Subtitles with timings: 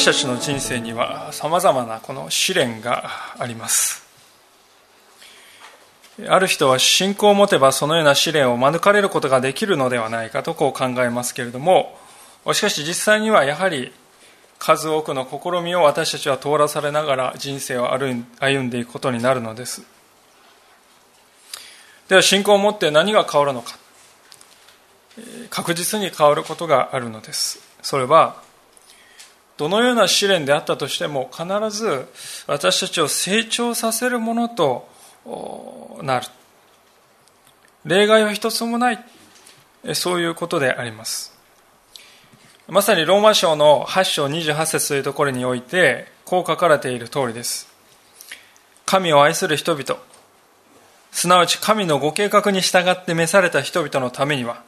[0.00, 4.02] 私たちの人生にはさまざまなこの試練があります。
[6.26, 11.98] ある人は信仰を持てばそのような試練を免れることができるのではないかとこう考えますけれども
[12.54, 13.92] しかし実際にはやはり
[14.58, 18.14] 数多くの試みを私たちは通らされながら人生を歩
[18.62, 19.82] んでいくことになるのです。
[22.08, 23.76] では信仰を持って何が変わるのか。
[25.50, 27.60] 確実に変わることがあるのです。
[27.82, 28.48] それは
[29.60, 32.06] どのような試練であったとしても必ず
[32.46, 34.88] 私たちを成長させるものと
[36.02, 36.26] なる。
[37.84, 39.04] 例外は一つもない。
[39.92, 41.38] そういうことであります。
[42.68, 47.68] まさにローマ書の8章28節というところにおいてこう書かれている通りです。
[48.86, 50.00] 神を愛する人々
[51.12, 54.62] すなわち神のご計画に従って召された人々のためには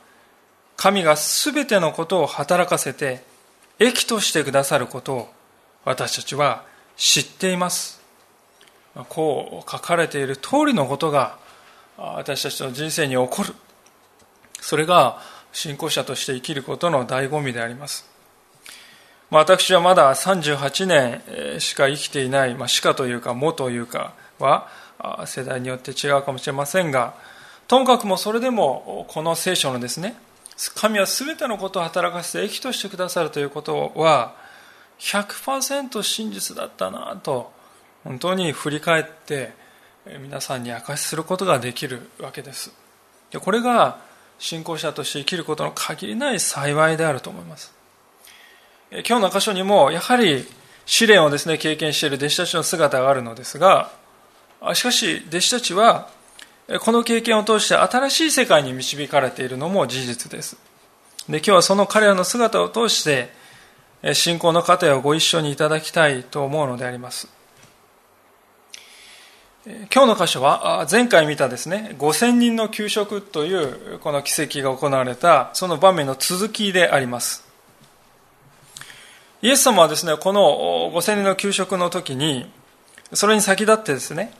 [0.77, 3.32] 神が全てのことを働かせて
[3.87, 5.33] 益としてくださることを
[5.85, 6.65] 私たちは
[6.97, 8.01] 知っています。
[9.09, 11.39] こう書かれている通りのことが
[11.97, 13.55] 私たちの人生に起こる。
[14.61, 15.21] それが
[15.53, 18.13] 信仰者として生きることの醍醐味であります。
[19.31, 24.69] 私はまだ38年しか生きていない、まあ、しかというかもというかは
[25.25, 27.15] 世代によって違うかもしれませんが
[27.67, 30.17] ともかくもそれでもこの聖書のですね
[30.75, 34.35] 神は全てのことを働かせて益としてくださるということは
[34.99, 37.53] 100%真実だったなと
[38.05, 39.53] 本当に振り返って
[40.21, 42.73] 皆さんに明かしすることができるわけです。
[43.41, 43.99] これが
[44.39, 47.73] 信仰者として生きることの限りない幸いであると思います。
[48.91, 50.45] 今日の箇所にもやはり
[50.85, 53.91] 試練をですね経験している弟子たちの姿があるのですが
[54.75, 56.11] しかし弟子たちは
[56.81, 60.57] この経験を通して新しい世界に導かれているのも事実です。
[61.29, 63.31] で今日はその彼らの姿を通して
[64.15, 67.29] 信仰の糧をご一緒にいただきたいと思うのであります。
[69.65, 77.49] 今日の箇所は前回見たですね5000人の給食というこの奇跡が行われたその場面の続きであります
[79.41, 82.51] イエス様はですねこの5000人の給食の時に
[83.13, 84.33] それに先立ってですね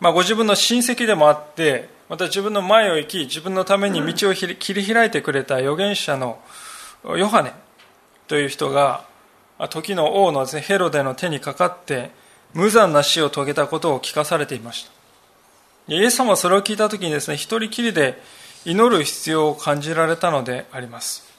[0.00, 6.40] まあ、ご自分の親戚でもあってまた自分の前を行き自分のために道を切り開いてくれた預言者の
[7.04, 7.52] ヨハネ
[8.26, 9.04] という人が
[9.68, 12.10] 時の王のヘロデの手にかかって
[12.54, 15.00] 無残な死を遂げたことを聞かされていました。
[15.94, 18.20] イエス様はそれを聞いた時にですね一人きりで
[18.64, 21.29] 祈る必要を感じられたのであります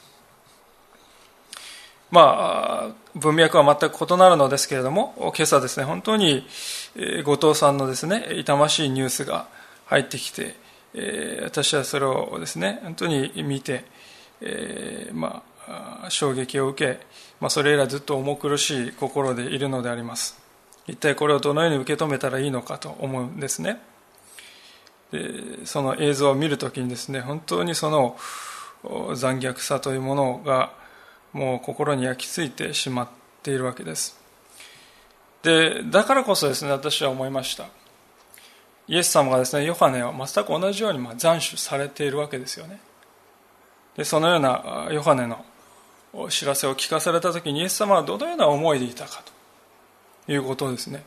[2.11, 6.45] まあ、文脈は全く異なるのですけれども、今朝ですね、本当に
[7.23, 9.47] 後藤さんのですね、痛ましいニュースが
[9.85, 10.55] 入ってきて、
[11.43, 13.85] 私はそれをですね、本当に見て、
[15.13, 16.99] まあ、衝撃を受け、
[17.39, 20.37] まあ、それ以来ずっと重苦しい心でいるのであります。
[20.87, 23.79] 一体これをどのように受け止めたらいいのかと思うんですね。
[25.13, 28.17] でその映像を見るときにですね、本当にその
[29.15, 30.73] 残虐さというものが
[31.33, 33.07] もう心に焼き付いてしまっ
[33.43, 34.19] ているわけです。
[35.43, 37.67] でだからこそですね私は思いました。
[38.87, 42.79] イエス様がですねヨハネは全く同じようにま斬首されているわけですよね。
[43.97, 45.45] でそのようなヨハネの
[46.29, 49.31] 知らせを聞かされた時にイエス様はどのような思いでいたかと。
[50.27, 51.03] いうことをですね。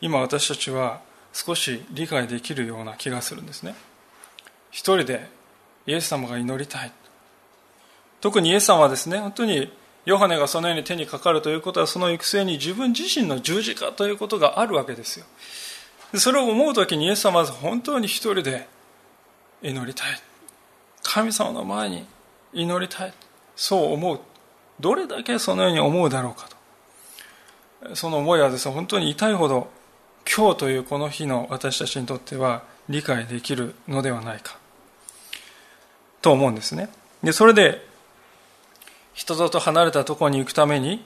[0.00, 1.00] 今私たちは
[1.32, 3.74] 少し理解できるような気がするんですね。
[4.70, 5.28] 一人で
[5.86, 6.92] イエス様が祈りたい。
[8.24, 9.70] 特にイエス様はですね、本当に
[10.06, 15.26] ヨハネがそのように手にかかるということは、その行く末に自分自身の十字架ということがあるわけですよ。
[16.14, 18.66] それを思う時にイエス様は本当に一人で
[19.60, 20.06] 祈りたい。
[21.02, 22.06] 神様の前に
[22.54, 23.12] 祈りたい。
[23.56, 24.20] そう思う。
[24.80, 26.48] どれだけそのように思うだろうか
[27.90, 27.94] と。
[27.94, 29.68] その思いはですね、本当に痛いほど
[30.34, 34.56] 今日というこの日の私たちにとっては理解できるのではないか。
[36.22, 36.88] と思うんですね。
[37.22, 37.92] で、それで
[39.14, 41.04] 人里離れたところに行くために、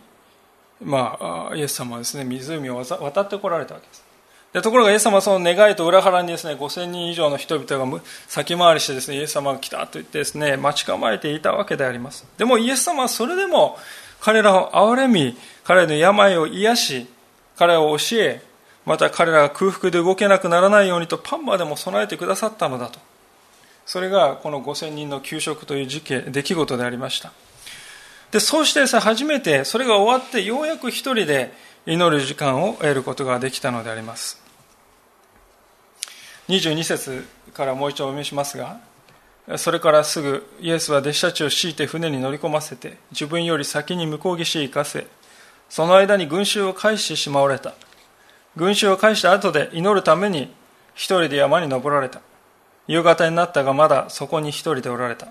[0.83, 4.05] まあ、イエス様はですね、湖を渡ってこられたわけです。
[4.53, 12.27] でところがイエス様はその願いと裏腹にですね、5000人以上の人々が先回りしてですね、イエス様が来たと言ってですね、待ち構えていたわけであります。
[12.39, 13.77] でもイエス様はそれでも
[14.21, 17.07] 彼らを憐れみ、彼らの病を癒し、
[17.57, 18.43] 彼らを教え、
[18.89, 22.99] また彼らが空腹で動けなくならないようにとパンまでも備えてくださったのだと
[23.85, 27.31] それがこの5000人の給食という事件出来事でありました
[28.31, 31.53] でそうしてさ初めてそれが終わってようやく一人で
[31.87, 34.43] 祈る時間を得ることができたのであります。
[36.49, 38.81] 22節からもう一度お見せしますが
[39.57, 45.07] それからすぐイエスは弟子たちを強いて船に乗り込ませて自分より先に向こう岸へ行かせ
[45.69, 47.75] その間に群衆を返してしまわれた。
[48.57, 50.53] 群衆を返した後で祈るために
[50.95, 52.21] 一人で山に登られた。
[52.87, 55.29] 夕方になったがまだそこに一人でおられた。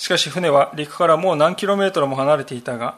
[0.00, 2.96] しかし船は陸からもう何キロメートルも離れていたが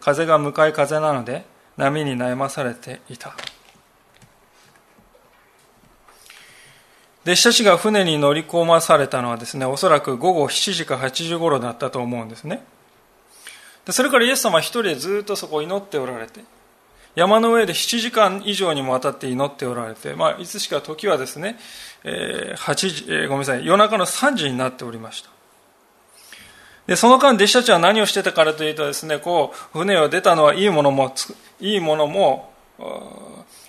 [0.00, 1.44] 風が向かい風なので
[1.76, 3.36] 波に悩まされていた
[7.22, 12.64] 弟子たちが船に乗り込まされたのはですねおそらく午後7時か8時頃だったと思うんですね
[13.86, 16.40] でそれからイエス様は一人でずっとそこを祈っておられて
[17.14, 21.60] 山の上で7時間以上にもわたって祈っておられて、まあ、いつしか時はですね、
[22.02, 25.39] えー、8時、えー、ごめんなさい、夜中の3時になっておりました。
[26.90, 31.14] で、その間、弟子たちは何をしてたからというとですね、こう、船を出たのはいいものも、
[31.60, 32.52] いいものも、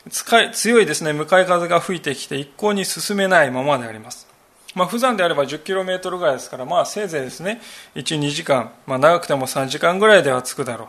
[0.09, 4.25] 使い強いですね、向かい風が吹いてきて一向に進めないままであります。
[4.73, 7.61] まあ、普段であれば 10km ぐらいですから、まあ、せいぜいですね、
[7.93, 10.87] 1、2時間、まあ、長くても3時間ぐらいでは着くだろう。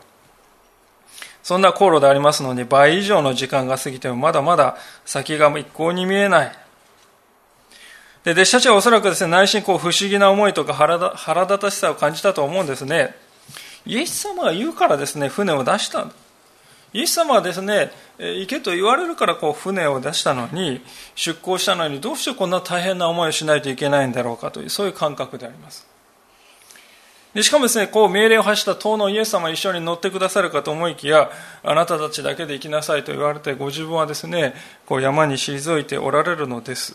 [1.43, 6.62] そんな航路でありますのに倍以上の時間が過ぎてもまだまだ先が一向に見えない。
[8.25, 10.97] で、弟子たちはおそらくですね、内心こう不思議な思いとか腹
[11.45, 13.17] 立たしさを感じたと思うんですね。
[13.85, 16.07] イエス様が言うからですね、船を出した
[16.93, 20.83] イエス様はですね、行けと言われるからこう船を出したのに、
[21.15, 25.87] 出港したのにどうしてこんな大変な思いをしないといけないんだろうかという、そういう感覚であります。
[27.35, 31.31] でしかもですね、こう命令を発した党のイエス様一緒に乗ってくださるかと思いきや、
[31.65, 34.55] あなたたちだけで行きなさいと言われて、ご自分はですね、
[34.85, 36.95] こう山に退いておられるのです。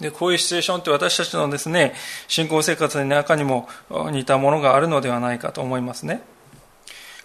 [0.00, 1.94] で、こういうシチュエーションって私たちのですね、
[2.28, 6.22] 信仰生活の中にも似たものがあるのではないかと思いますね。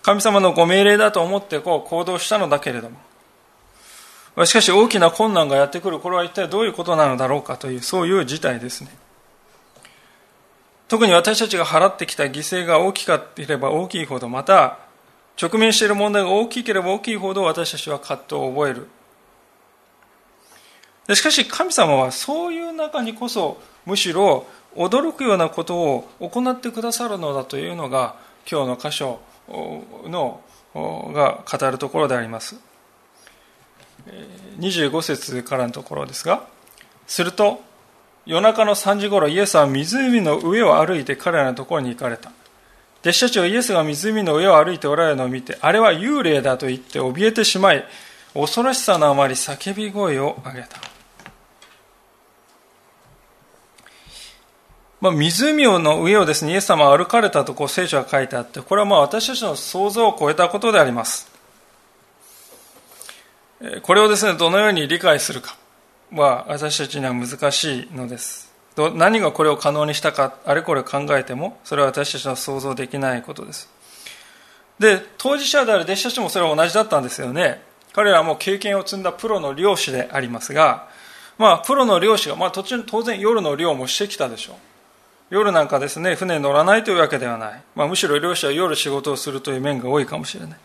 [0.02, 2.90] 神様のご命令だと思ってこう行動したのだけれど
[4.36, 8.90] も、しかし大きな困難がやってくる、これは一体どういうことなのだろうかという、そういう事態ですね。
[10.88, 14.80] 特に私たちが払ってきた犠牲が大きければ大きいほど、また、
[15.42, 18.88] 直面している問題が大きければ大きいほど私たちは葛藤を覚える。
[21.14, 24.46] しかし神様はそういう中にこそむしろ
[24.76, 28.16] 驚くようなことを行ってくださるのだというのが
[28.50, 29.20] 今日の箇所
[30.06, 30.42] の
[30.76, 32.56] が語るところであります。
[34.60, 36.46] 25節からのところですが
[37.08, 37.62] すると
[38.26, 42.32] 夜中の3時頃イエスは湖の上を歩いて彼らのところに行かれた。
[43.02, 47.84] 弟子たちはイエスが湖の上を歩いておられるのを見てあれは幽霊だと言って怯えてしまい
[48.34, 50.93] 恐ろしさのあまり叫び声を上げた。
[55.04, 61.30] まあ、湖の上をですね、イエス様は歩かれたとこう聖書が書いてあって、これはまあ私たちの想像を超えたことであります。
[63.82, 65.58] これをですね、どのように理解するか
[66.14, 68.50] は私たちには難しいのです。
[68.96, 73.70] 何がこれを可能にしたか、あれこれ考えても、それは私たちは想像できないことです。
[74.80, 77.62] で、当事者である弟子たちもそれは同じだったんですよね。
[77.92, 80.88] 彼らも経験を積んだプロの漁師でありますが、
[81.38, 84.56] まあ、プロの漁師が、まあ、途中、当然夜の漁もしてきたでしょう。
[85.34, 87.62] 夜なんかですね、船に乗らないというわけではない。
[87.74, 90.60] まあ、むしろ漁師は夜仕事をするという面が多いかもしれない。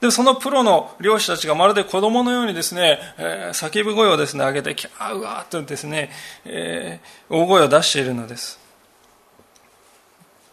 [0.00, 6.10] でもそのプロの漁師たちがまるで子供のようにですね、えー、叫び声をですね、上げて、キャーうわーっとですね、
[6.44, 8.60] えー、大声を出しているのです。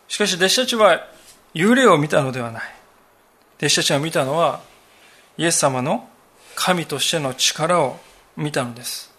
[0.08, 1.08] しかし弟子たちは
[1.54, 2.64] 幽霊を見たのではない。
[3.60, 4.62] 弟子たちが見たのは、
[5.38, 6.10] イエス様の
[6.56, 8.00] 神としての力を
[8.36, 9.13] 見たのです。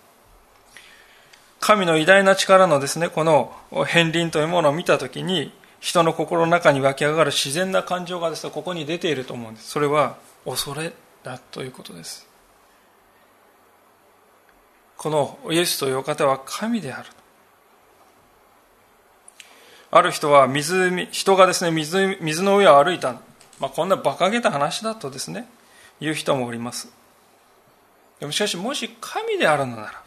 [1.64, 9.70] 神の偉大な力のですね、この片鱗というものを見たときに、人の心の中に湧き上がる自然な感情がですね、ここに出ていると思うんです。
[9.70, 10.92] それは恐れ
[11.22, 12.28] だということです。
[14.98, 17.08] このイエスというお方は神である。
[19.90, 23.14] ある人は湖、人がですね、水水の上を歩いた。
[23.58, 25.48] まあ、こんな馬鹿げた話だとですね、
[25.98, 26.92] 言う人もおります。
[28.20, 30.03] でもしかし、もし神であるのなら、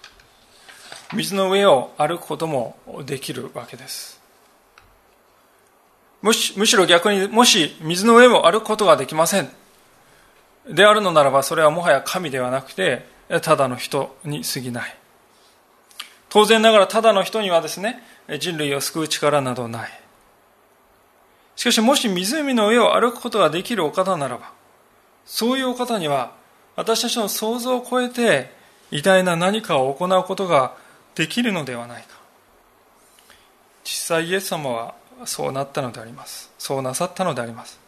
[1.13, 4.19] 水の上を歩くこともできるわけです。
[6.21, 9.49] むしむしろ逆に、もし水の上を歩くことができません。
[10.69, 13.05] であるのならば、それはもはや神ではなくて、
[13.41, 14.97] ただの人に過ぎない。
[16.29, 18.03] 当然ながら、ただの人にはですね、
[18.39, 20.01] 人類を救う力などない。
[21.55, 24.51] しかし、もし湖の上を歩くことができるお方ならば、
[25.25, 26.33] そういうお方には、
[26.75, 28.51] 私たちの想像を超えて
[28.91, 30.75] 偉大な何かを行うことが
[31.17, 32.09] できるのではないか。
[33.83, 34.95] 実際イエス様は
[35.25, 36.51] そうなったのであります。
[36.59, 37.79] そうなさったのであります。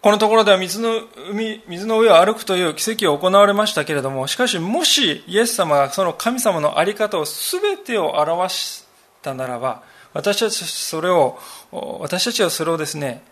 [0.00, 8.84] このところでは水の海水の上を歩くという奇跡を行われましたけれどもしかしもしイエス様がその神様の在り方を全てを表し
[9.20, 9.82] たならば
[10.14, 11.38] 私たちそれを
[11.70, 13.22] 私たちはそれをですね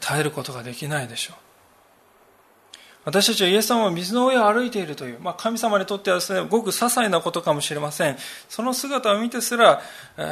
[0.00, 1.49] 耐えることができないでしょう。
[3.04, 8.16] 私たちはイエス様は水の上を歩いているという、まあ、神様にとってはですね、ごく些細なことかもしれません。
[8.48, 9.80] その姿を見てすら、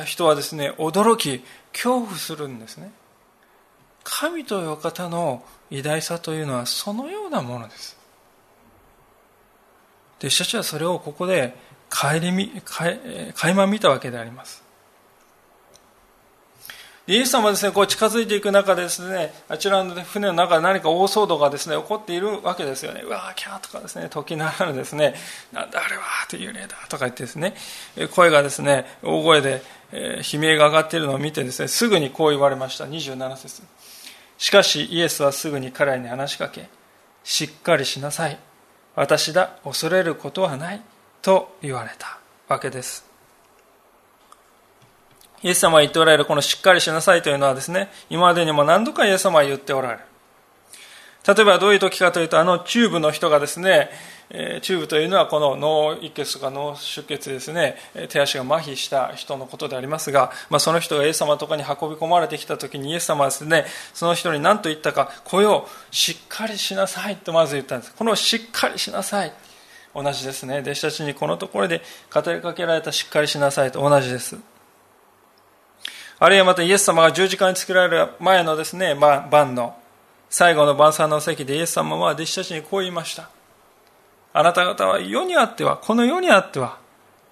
[0.05, 2.93] 人はですね、驚き、恐怖するんですね。
[4.05, 7.97] 神という方の偉大さというのはそのようなものです。
[10.19, 11.57] 弟子たちはそれをここで
[11.91, 12.51] 顧み、
[13.35, 14.68] 垣間見たわけであります。
[17.09, 23.01] イエス様はですね、こう近づいていく中でですね、あちらの船の中で何か大騒動がですね、起こっているわけですよね。
[23.01, 25.15] うわー、キャーとかですね、時ならぬですね、
[25.51, 27.55] なんだあれはという霊だとか言ってですね、
[28.15, 32.85] 声がですね、大声で、悲鳴が上がっているのを見てですね、すぐにこう言われました。
[32.85, 33.63] 27節
[34.37, 36.69] しかしイエスはすぐに彼らに話しかけ、
[37.25, 38.39] しっかりしなさい。
[38.95, 40.83] 私だ、恐れることはない。
[41.23, 43.08] と言われたわけです。
[45.43, 50.01] イエス様が言っておられるこのしっかりしなさいというのはですね、今までにも何度かイエス様は言っておられる。
[51.27, 53.91] 例えばどういう時かというと、あのチューブの人がですね、
[54.31, 57.77] えチューブというのはこの脳溢血とか脳出血ですね、
[58.09, 67.95] 手足が麻痺した人のことでありますが、まあ、その人がイエス様とかに運び込まれてきた時にイエス様はですね、その人に何と言ったか、これをしっかりしなさいとまず言ったんです。
[67.95, 69.33] このしっかりしなさい。
[69.95, 70.61] 同じですね。
[70.61, 74.37] 弟子たちにこのところで語りかけられたしっかりしなさいと同じです。
[76.21, 79.77] あるいはまたイエス様が十字架につけられる前のですね、晩の
[80.31, 83.31] 最後の晩餐の席でイエス様は弟子たちにこう言いました。
[84.33, 86.79] あなた方は世にあっては、この世にあっては、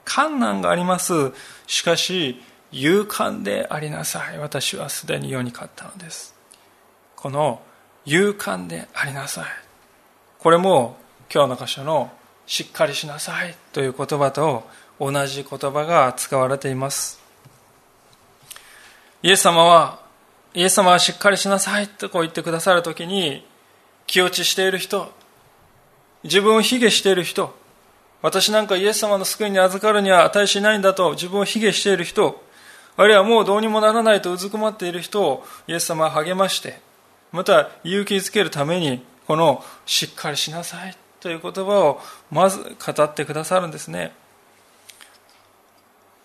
[0.05, 1.33] 困難があります。
[1.67, 2.41] しかし、
[2.73, 4.39] 勇敢でありなさい。
[4.39, 6.35] 私はすでに世に勝ったのです。
[7.17, 7.61] この
[8.05, 9.45] 勇敢でありなさい。
[10.39, 10.97] これも
[11.33, 12.13] 今日の箇所の
[12.47, 14.65] しっかりしなさいという言葉と
[15.01, 17.26] 同じ言葉が使われています。
[19.27, 19.99] イエス様は、
[20.55, 23.45] イエス様はしっかりしなさいとこう言ってくださるときに、
[24.07, 25.13] 気落ちしている人、
[26.23, 27.53] 自分を卑下している人、
[28.23, 32.41] 私なんかイエス様の救いに預かるには値しないんだと自分を卑下している人、
[32.97, 36.79] あるいはもうどうにもならないとうずくまっている人をイエス様は励まして、
[37.33, 44.13] また勇気づけるために、このしっかりしなさいという言葉をまず語ってくださるんですね。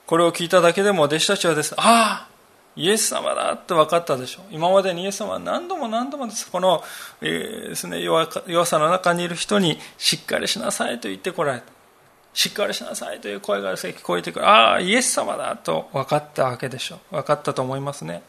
[0.06, 2.31] これを聞いただけでも弟子たちはですね、ああ
[2.76, 4.46] イエス様だって分かったでしょう。
[4.52, 6.50] 今までにイエス様は何度も何度もです。
[6.50, 6.84] この、
[7.22, 11.66] えー、ですね、弱弱さの中にいる人にしっかりしなさいと言ってこられた。
[12.34, 14.48] しっかりしなさいという声が聞こえてくる。
[14.48, 17.16] ああ、イエス様だと分かったわけでしょう。
[17.16, 18.24] 分かったと思いますね。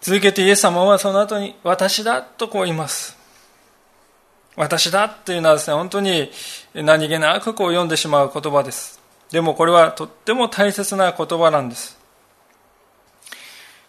[0.00, 3.18] 続けてイエス様はその後に私だとこう言います。
[4.54, 6.30] 私だっていうのはですね、本当に
[6.74, 9.00] 何気なくこう読んでしまう言葉です。
[9.30, 11.97] でもこれはとっても大切な言葉なんです。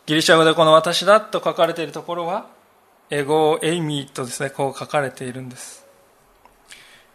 [0.09, 2.47] ギリシャ語でこの私だと書かれているところは、
[3.11, 5.85] エゴエイミーとですね、こう書かれているんです。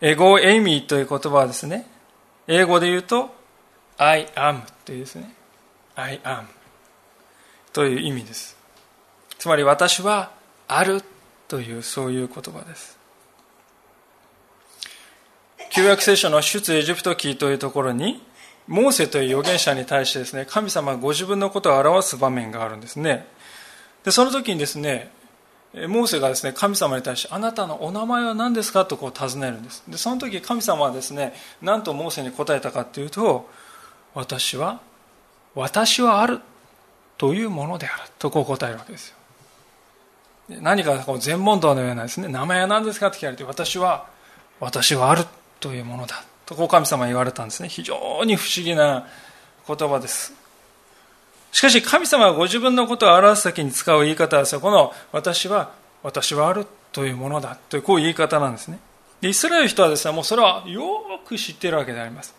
[0.00, 1.90] エゴエイミーという言葉はですね、
[2.46, 3.34] 英語で言うと、
[3.98, 5.34] I am というですね、
[5.96, 6.44] I am
[7.72, 8.56] という意味です。
[9.40, 10.30] つまり私は
[10.68, 11.02] ある
[11.48, 12.96] というそういう言葉です。
[15.70, 18.22] 旧約聖書の出エジプト記というところに、
[18.66, 23.26] モーセという預言者に対してですね、神様がご自分のことを表す場面があるんですね。
[24.04, 25.10] で、その時にですね、
[25.74, 29.82] モーセがですね、神様に対して、あなたのお名前は何ですかとこう尋ねるんです。
[29.88, 33.50] で、その時神様はですね、何とモーセに答えたかというと、
[34.14, 34.80] 私は、
[35.54, 36.40] 私はある
[37.18, 39.16] というものであるとこう答えるわけですよ。
[40.60, 44.06] 何かこう全問答のようなですね、名前は何ですかって聞かれて、私は、
[44.60, 45.24] 私はある
[45.58, 47.68] というものだとこう神様は言われたんですね。
[47.68, 49.06] 非常に不思議な
[49.66, 50.34] 言葉です。
[51.52, 55.72] しかし神様はご自分のことを表す時に使う言い方はこの私は
[56.02, 58.78] 私はあるというものだというこういう言い方なんですね。
[59.20, 60.82] でイスラエル人はですねもうそれはよ
[61.24, 62.34] く知っているわけであります。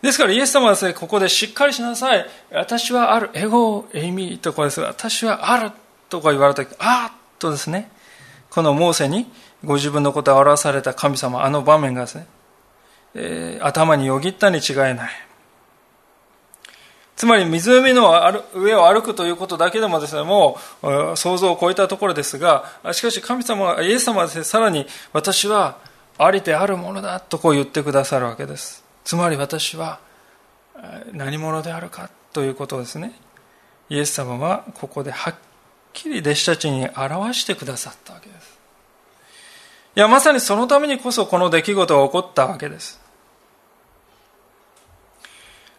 [0.00, 2.26] ですからイエス様はですねここでしっかりしなさい。
[2.52, 5.72] 私はあるエゴエイミーとこです私はある
[6.08, 7.90] とか言われた時あっとですね
[8.50, 9.30] このモーセに
[9.64, 12.26] ご自分のことを表された神様、あの場面がですね、
[13.14, 15.10] えー、頭によぎったに違いない。
[17.16, 18.14] つまり湖の
[18.54, 25.76] 上を歩くということだけでもですね、もう想像を超えたところですが、しかし神様は、イエス様はですね、さらに私は
[26.16, 28.82] ありてあるものだとこう言ってくださるわけです。
[29.04, 30.00] つまり私は
[31.12, 33.12] 何者であるかということですね。
[33.90, 35.34] イエス様はここではっ
[35.92, 38.58] きり弟子たちに表してくださったわけです。
[39.96, 43.00] いや、まさにそのためにこそこの出来事が起こったわけです。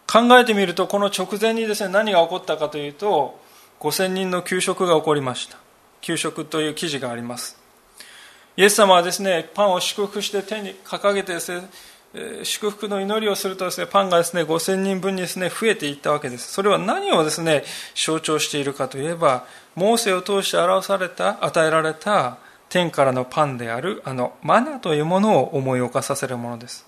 [0.06, 3.40] 考えてみると、この直前にですね、何が起こったかというと、
[3.80, 5.56] 5000人の給食が起こりました。
[6.02, 7.58] 給食という記事があります。
[8.56, 11.66] イエス様はですね、パンを祝福して手に掲げてですね、
[12.42, 16.52] 祝福の祈りをするとですね、パンがですね、5000人分にですね、増えていったわけです。
[16.52, 17.64] それは何をですね、
[17.94, 22.36] 象徴しているかといえば、モーセを通して表された、与えられた
[22.68, 26.86] 天からのパンである、あの、マナというものを思い起こさせるものです。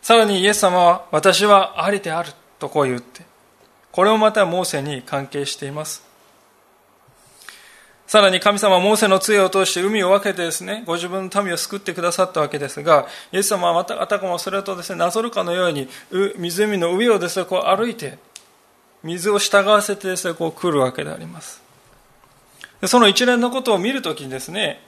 [0.00, 3.26] さらにイエス様は私はありであるとこう言って、
[3.92, 6.07] これもまたモーセに関係しています。
[8.08, 15.88] さらに神様はモーセの杖を通して海を分けてですね、ご自分の民を救ってくださったわけですが、イエス様はまたあたかもそれとですね、なぞるかのように、
[16.38, 18.16] 湖の上をですね、こう歩いて、
[19.02, 21.62] 水を従わせてですね、こう来るわけであります。
[22.86, 24.80] その一連のことを見るときにですね、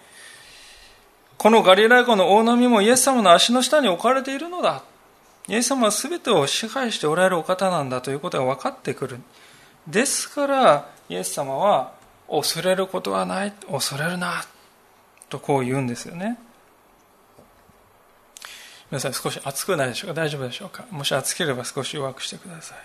[1.37, 4.83] このガリラヤ湖の大波もイエス様の足の下に置かれているのだ。
[5.47, 9.21] イエス様は全てを支配しておられるお方なんだということが分かってくる。
[9.87, 12.00] ですから、イエス様は、
[12.31, 14.45] 恐れることはない、恐れるな、
[15.29, 16.39] とこう言うんですよね。
[18.91, 20.15] 皆さん少し暑くないでしょうか？
[20.15, 20.85] 大丈夫でしょうか？
[20.91, 22.79] もし暑ければ少し弱くしてください。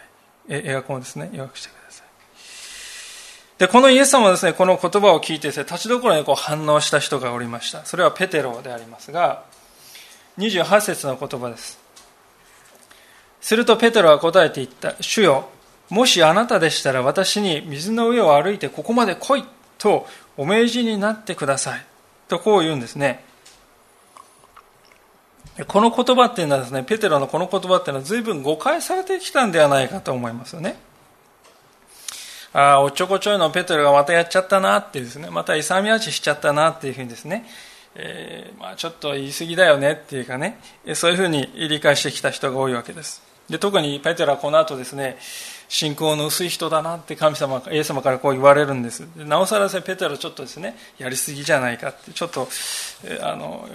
[0.49, 2.05] えエアコンですね、弱くしてください。
[3.57, 7.85] で、このイエス様はですね、この言葉を聞いてですね、立ちどころにこう反応した人がおりました。
[7.85, 9.45] それはペテロでありますが、
[10.37, 11.79] 28節の言葉です。
[13.41, 14.95] するとペテロは答えて言った。
[15.01, 15.49] 主よ、
[15.89, 19.44] もしあなたでしたら私に水の上を歩いてここまで来い
[19.77, 21.86] とお命じになってください。
[22.27, 23.24] とこう言うんですね。
[25.67, 30.76] この言葉っていうのはですね、ペテロのこの言葉っていうのは随分誤解されてきたんではないかと思いますよね。
[32.52, 37.45] ああ、おっちょこちょいのペテロがまたやっちゃったなっていうですね、また勇み足しちゃったなっていうふうにですね、
[37.95, 40.60] えー、まあちょっと言い過ぎだよねっていうかね、
[40.93, 43.24] そういうふうに理解してきた人が多いわけです。
[43.50, 45.17] で特にペテロはこの後ですね
[45.67, 49.01] 信仰の薄い人だなって神様イエス様からこう言われるんです。
[49.15, 52.47] なおさらですねペテロちょっとですねやりすぎじゃないかってちょっと
[53.21, 53.67] あの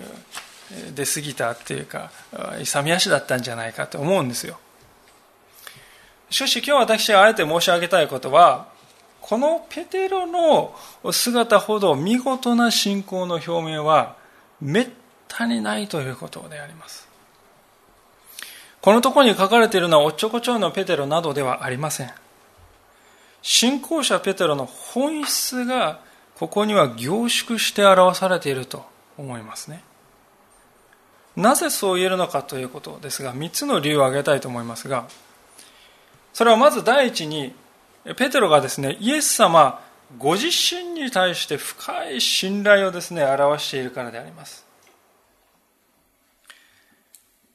[0.94, 2.10] 出過ぎたっていうか
[2.60, 4.58] 勇み足だったんじゃないかと思うんですよ。
[6.30, 8.68] しかし今日私があえて申し上げたいことは
[9.20, 10.74] このペテロの
[11.12, 14.16] 姿ほど見事な信仰の表明は
[14.60, 14.88] めっ
[15.28, 17.09] たにないということであります。
[18.80, 22.10] このところに書かれているのはおっちょこちょいのペテロなどではありません。
[23.42, 26.00] 信仰者ペテロの本質が
[26.34, 28.84] ここには凝縮して表されていると
[29.18, 29.82] 思いますね。
[31.36, 35.06] なぜそう言えるのかということですが、3つの理由を挙げたいと思いますが、
[36.32, 37.54] それはまず第一に、
[38.16, 39.80] ペテロがですね、イエス様
[40.18, 44.64] ご自身に対して深い信頼をですね、表しているからであります。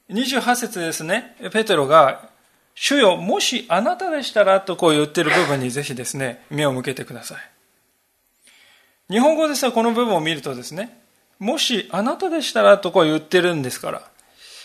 [0.09, 2.29] 28節ですね、ペテロが、
[2.75, 7.37] 主よ、もしあなたでしたらとこう言ってる部分にぜひですね、目を向けてください。
[9.09, 10.99] 日本語ですね、この部分を見るとですね、
[11.39, 14.01] もしあなたでしたらとこう言ってるんですから。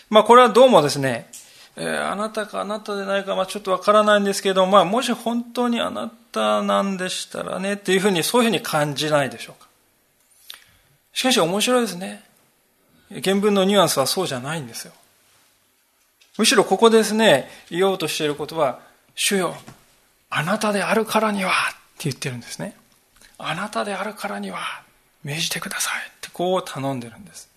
[0.09, 1.29] まあこれはどうもですね、
[1.77, 9.69] えー、あなたかあなたでないか、まあちょっとわからないんですけど、まあもし本当にあなたなんでしたらね、っていうふうに、そういうふうに感じないでしょうか。
[11.13, 12.23] しかし面白いですね。
[13.23, 14.93] 原文のニュアンスはそうじゃないんですよ。
[16.41, 18.79] むしろここですね、言おうとしていることは、
[19.13, 19.55] 主よ、
[20.31, 21.53] あなたであるからにはっ
[21.99, 22.75] て言ってるんですね。
[23.37, 24.57] あなたであるからには
[25.23, 27.47] 命じてくださいってこう頼んでるんです。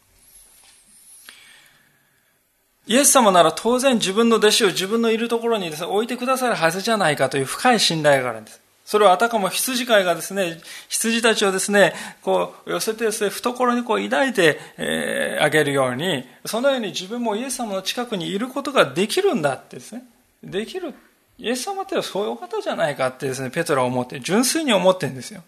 [2.87, 8.61] イエス様なら当然自分の弟子を自分のいるところにですね、置いてくださるはずじゃないかという深い信頼があるんです。
[8.85, 20.05] それはあたかも羊飼いがですね、羊たちをですね、こう寄せてですね、懐にこう抱いて、あげるように、そのように自分もイエス様の近くにいることができるんだってですね、
[20.42, 20.94] できる。
[21.38, 25.42] イエス様ってそういう方じゃないかってですね、ペトロは思って、純粋に思ってるんですよ。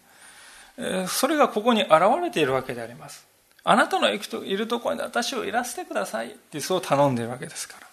[1.06, 3.26] それがここに現れているわけであります。
[3.64, 4.18] あなたのい
[4.56, 7.86] るところに私をいらせてくださいってそう頼んでいるわけですから。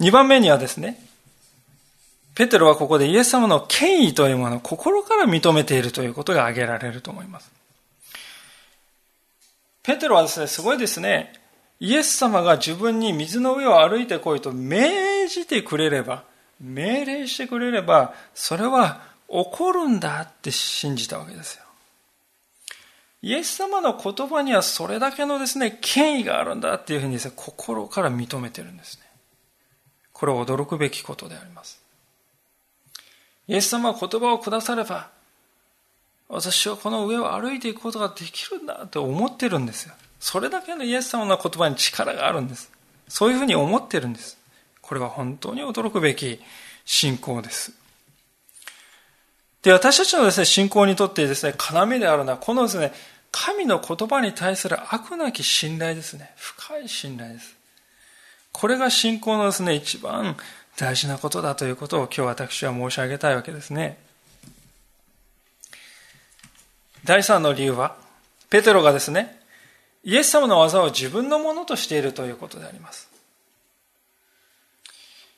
[0.00, 1.00] 2番目にはですね、
[2.36, 7.50] ペテロはここでイエス様の権威というものを心から認めているということが挙げられると思います。
[9.82, 11.32] ペテロはですね、すごいですね、
[11.80, 16.24] イエス様が自分に水の上を歩いてこいと命じてくれれば、
[16.60, 21.62] 命令してくれれば、それは起こるんだって信じたわけですよ。
[23.22, 29.04] イエス様の言葉にはそれだけのですね、権威があるんだっていうふうにですね、心から認めてるんですね。
[30.12, 31.85] これは驚くべきことであります。
[33.48, 35.08] イエス様は言葉をくだされば、
[36.28, 39.94] 私はこの上を歩いていくことができるんだと思ってるんですよ。
[40.18, 42.70] それだけのイエス様の言葉に力があるんです。
[43.08, 44.36] そういうふうに思ってるんです。
[44.80, 46.40] これは本当に驚くべき
[46.84, 47.72] 信仰です。
[49.62, 52.92] で、私たちのですね、信仰にとってですね、要であるのは、このですね、
[53.32, 56.32] 神の言葉に対する悪なき信頼ですね。
[56.36, 57.56] 深い信頼です。
[58.52, 60.36] これが信仰のですね、一番
[60.78, 63.98] 大事なことだということを今日私は申し上げたいわけですね。
[67.04, 67.96] 第三の理由は、
[68.50, 69.40] ペテロがですね、
[70.04, 73.08] イエス様の技を自分のものとしているということであります。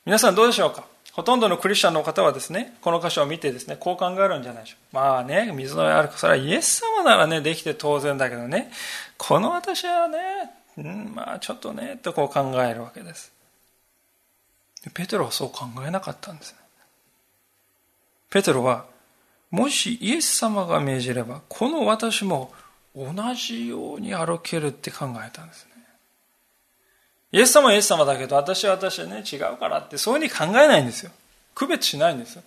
[0.04, 0.86] 皆さんどうでしょうか？
[1.12, 4.96] ほとんどのクリスチャンの方はですね、この箇所を見てですね、こう考えるんじゃないでしょう。
[4.96, 6.18] まあね、水の上歩く。
[6.18, 8.72] それはイエス様ならね、できて当然だけどね、
[9.16, 10.18] この私はね、
[10.78, 13.32] うん、まあちょっとね、とこう考えるわけです。
[14.94, 16.58] ペテロはそう考えなかったんですね。
[18.30, 18.86] ペテロは、
[19.50, 22.52] もしイエス様が命じれば、この私も
[22.94, 25.72] 同じように歩けるって考えたんですね。
[27.32, 31.10] イエス様はイエス様だけど、私は私はね、違うからって、そういうふうに考えないんですよ。
[31.54, 32.42] 区別しないんですよ。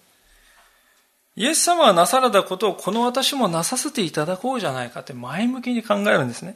[1.35, 6.55] イエス様がなされたことをこの私もなさせていただこうじゃないかって前向きに考えるんですね。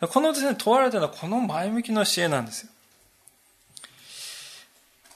[0.00, 2.70] このですね、問われてるのはこの前向きの姿勢なんですよ。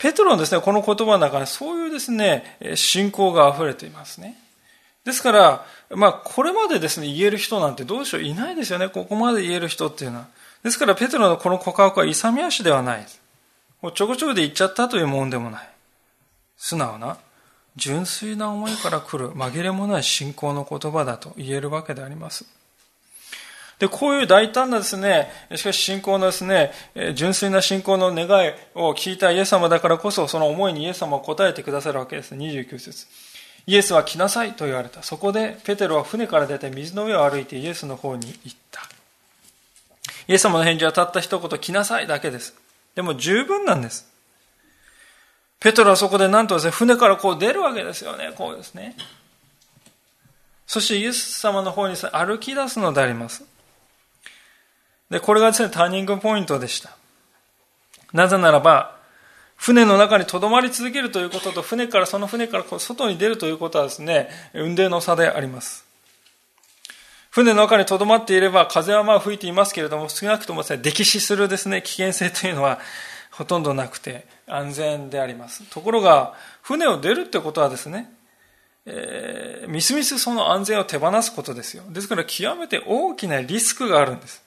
[0.05, 4.37] ペトロのですね、この言葉の中にそういうですね、信仰が溢れていますね。
[5.03, 8.91] ですから、まあ、これまでですね、言える人なんてどうしょういないですよね。
[8.91, 10.27] ここまで言える人っていうのは。
[10.63, 13.07] ですから、ペテロのこの告白は勇み足ではない。
[13.81, 15.69] もうちょこちょこで言っちゃったというもんでもない。
[16.59, 17.17] 素直な、
[17.77, 22.45] 純粋な思いから来る紛れもない信仰の言葉だと言えるわけであります。
[23.79, 26.73] で、こういう大胆なですね、しかし信仰のですね、
[27.15, 32.35] 純粋な信仰の願いを聞いたイエス様だからこそ、その思いにイエス様は答えてくださるわけです。
[32.35, 33.07] 29節。
[33.67, 35.03] イエスは来なさいと言われた。
[35.03, 38.83] そこでペテロは船から出て水の上を歩いてイエスの方に行った。
[40.29, 42.55] イエス様の返事はたった一言、来なさいだけです。
[42.95, 44.07] でも十分なんです。
[45.61, 48.33] ペテロはそこでなんとですね、船からこう出るわけですよね。
[48.37, 48.97] こうですね。
[50.67, 53.45] そしてイエス様の方に歩き出すのであります。
[55.11, 56.97] で、これがですね、ターニングポイントでした。
[58.13, 58.97] なぜならば、
[59.57, 65.85] 船の中に留まり続けるということと、船から、その船から外に出るということはですね、運転の差であります。
[67.31, 72.79] 船の中に留まっていれば、風はまあ吹いていますけれども、少なくともですね、溺死するですね、危険性というのは
[73.33, 75.65] ほとんどなくて、安全であります。
[75.65, 78.13] ところが、船を出るってことはですね、
[78.87, 81.83] えー、みすみすその安全を手放すことですよ。
[81.91, 84.44] ですから極めて大きなリスクがあるんです。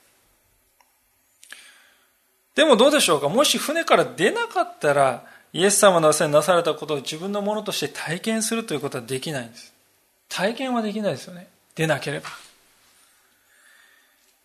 [2.57, 3.29] でもどうでしょうか？
[3.29, 9.71] もし船から出なかったら、イエス様のせいになされたことを自分のものとして体験するということはできないんです。
[10.27, 11.47] 体験はできないですよね。
[11.75, 12.29] 出なければ。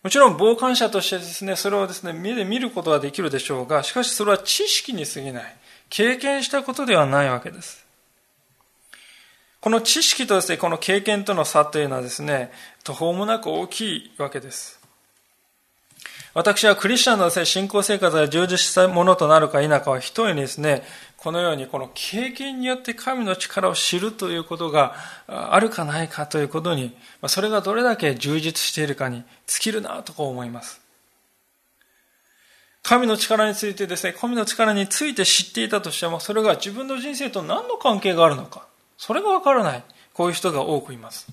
[0.03, 5.57] もちろん傍観者としてですね、それをですね、目で見ることはできるでしょうが、しかしそれは知識に過ぎない。
[5.89, 7.83] 経験したことではないわけです。
[9.63, 12.53] この知識とですね、この経験との差というのはですね、
[12.85, 14.82] 途方もなく大きいわけです。
[16.35, 20.83] 私はクリスチャンのですね、信仰生活が充実したものとなるか否かは一重にですね、
[21.19, 24.95] このようにこの経験によって神の力を知るということが
[25.27, 30.81] あるかないかということに、それがどれだけ充実しているかに尽きるなとこう思います。
[32.83, 38.67] 神の力についてですね、神の力について知っていたとしても、それが自分の人生と何の関係があるのか、
[38.97, 39.83] それがわからない。
[40.15, 41.27] こういう人が多くいます。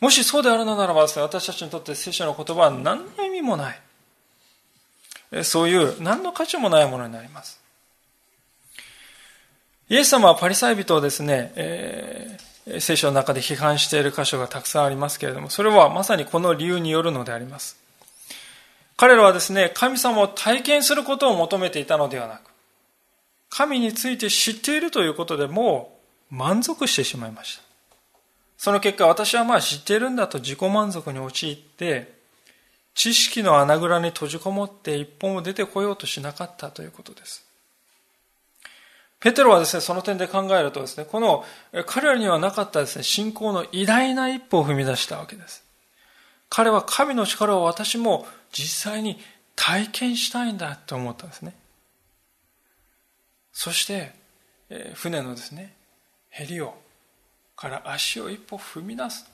[0.00, 3.80] もしそうであるのならばね、私たちにとって聖書の言葉は何の意味もない。
[5.44, 7.60] そういう何の価値もないものになります。
[9.88, 17.76] イエス様はパリサイ人をですね、えー、聖書の中で批判している箇所がたくさんありますけれども、それはまさにこの理由によるのであります。
[18.96, 22.50] 彼らはですね、神様を体験することを求めていたのではなく、
[23.50, 25.98] 神について知っているということでも
[26.30, 27.69] う満足してしまいました。
[28.60, 32.12] その結果、私はまあ知っているんだと自己満足に陥って、
[32.92, 37.42] 知識の穴蔵に閉じこもって一歩も出てこようとしなかったということです。
[39.18, 41.42] ペテロはですね、その点で考えるとですね、この
[41.86, 45.64] 彼らにはなかったですね、信仰の偉大な一歩を踏み出したわけです。
[46.50, 49.18] 彼は神の力を私も実際に
[49.56, 51.54] 体験したいんだと思ったんですね。
[53.54, 54.12] そして、
[54.96, 55.74] 船のですね、
[56.28, 56.74] ヘリを、
[57.60, 59.26] から足を一歩踏み出す。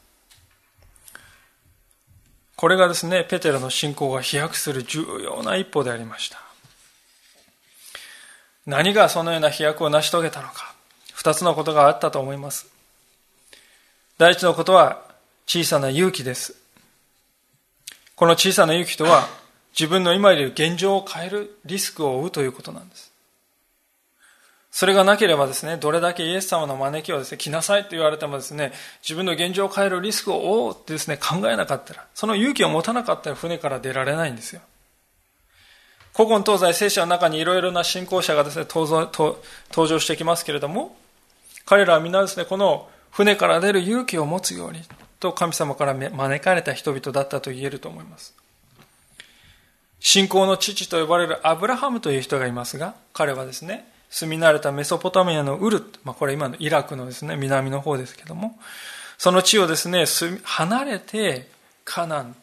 [2.56, 6.40] これがですね、ペテロの信仰が飛躍する重要な一歩でありました。
[8.66, 10.74] 何がそのような飛躍を成し遂げたのか。
[11.14, 12.66] 二つのことがあったと思います。
[14.18, 15.04] 第一のことは
[15.46, 16.56] 小さな勇気です。
[18.16, 19.28] この小さな勇気とは
[19.78, 23.12] 自分の今いる現状を変えるリスクを負うということなんです。
[24.76, 34.60] それがなければですね、どれだけイエス様の招きをですね、来なさいと言われてもですね、自分の現状を変えるリスクを負うってですね、考えなかったら、その勇気を持たなかったら船から出られないんですよ。
[36.14, 38.86] 古今東西聖書の中にいろいろな信仰者がですね、登
[39.88, 40.94] 場してきますけれども、
[41.64, 44.82] 彼らは皆ですね、この船から出る勇気を持つように
[45.20, 48.34] と神様から招かれた人々だったと言えると思います。
[50.00, 58.58] 信仰の父と呼ばれるアブラハムという人がいますが、彼はですね、住み慣れたメソポタミアのウルまあ、これ今のイラクのですね、南の方ですけども、
[59.18, 60.04] その地をですね、
[60.44, 61.48] 離れて
[61.84, 62.36] カナン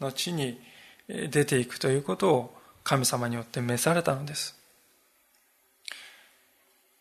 [0.00, 0.60] の地に
[1.08, 4.56] 出ていくということを神様によって召されたのです。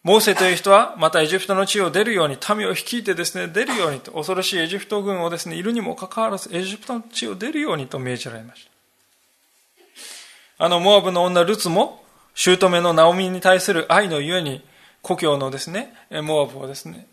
[0.06, 8.66] モーセという人はまたエジプトの地を出るように、民を率いてですね、出るようにと、恐ろしいエジプト軍をですね、いるにもかかわらず、エジプトの地を出るようにと命じられまし
[10.58, 10.66] た。
[10.66, 12.05] あの、モアブの女ルツも、
[12.36, 14.64] 姑のナオミに対する愛のゆえに、
[15.02, 17.08] 故郷のですね、モアブをですね、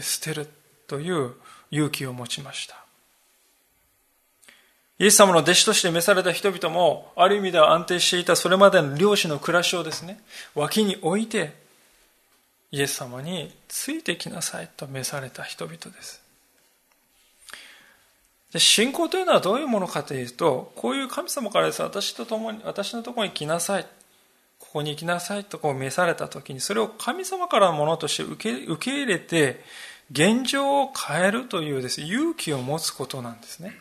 [0.00, 0.48] 捨てる
[0.88, 1.34] という
[1.70, 2.84] 勇気を持ちました。
[4.98, 10.20] イエス様の弟子として召された人々も、ある意味では安定していたそれまでの漁師の暮らしをですね、
[10.54, 11.54] 脇に置いて、
[12.70, 16.20] イエス様についてきなさいと召された人々です。
[18.52, 23.86] で信仰というのはどういうものかというと、こういう神様からです、私と共に、私のところに来なさい。
[24.74, 29.62] ここに行きなさいとこう召されたときに、それを神様からのものとして受け受け入れて、
[30.10, 33.78] 現状を変えるというです、勇気を持つことなんですね。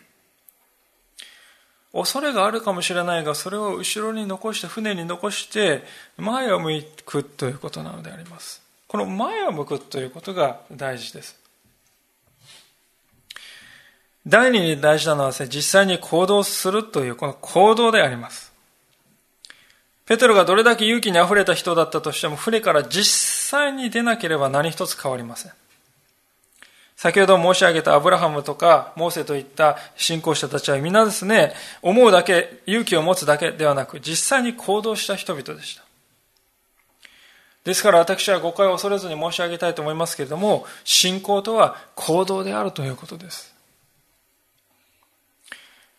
[1.93, 5.84] 恐れがあるかもしれないが、それを後ろに残して、船に残して、
[6.17, 8.62] 前を向くということなのであります。
[8.88, 11.36] この前を向くということが大事です。
[14.27, 18.52] 第二に大事なのはですね、実際に行動するというこの行動であります。
[20.05, 23.05] ペテロがどれだけ勇気に溢れた人だったとしても、船から実
[23.49, 25.51] 際に出なければ何一つ変わりません。
[26.95, 35.83] 先ほど申し上げたアブラハムとかモーセといった信仰者たちは皆ですね、思うだけ、勇気を持つだけではなく、実際に行動した人々でした。
[37.63, 43.52] ですから私は誤解を恐れずに申し上げたいと思いますけれども、信仰とは行動であるということです。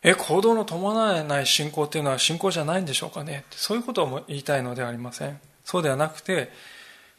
[0.06, 3.44] え、行動の伴わない信仰っていうのは信仰じゃないんでしょうかね？
[3.50, 5.40] そういうことを言いたいのではありません。
[5.64, 6.50] そうではなくて、